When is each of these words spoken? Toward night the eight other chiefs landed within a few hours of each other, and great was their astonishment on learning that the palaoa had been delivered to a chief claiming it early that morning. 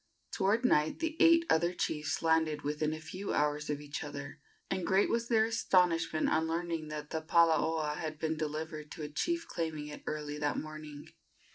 Toward 0.31 0.65
night 0.65 0.97
the 0.97 1.15
eight 1.19 1.45
other 1.47 1.75
chiefs 1.75 2.23
landed 2.23 2.63
within 2.63 2.91
a 2.91 2.99
few 2.99 3.33
hours 3.35 3.69
of 3.69 3.79
each 3.79 4.03
other, 4.03 4.39
and 4.67 4.83
great 4.83 5.09
was 5.11 5.27
their 5.27 5.45
astonishment 5.45 6.27
on 6.27 6.47
learning 6.47 6.87
that 6.87 7.11
the 7.11 7.21
palaoa 7.21 7.97
had 7.97 8.17
been 8.17 8.35
delivered 8.35 8.89
to 8.93 9.03
a 9.03 9.09
chief 9.09 9.47
claiming 9.47 9.89
it 9.89 10.01
early 10.07 10.39
that 10.39 10.57
morning. 10.57 11.07